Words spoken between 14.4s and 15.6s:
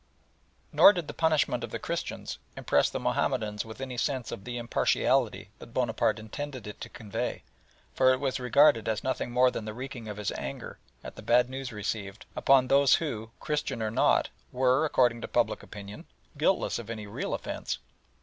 were, according to popular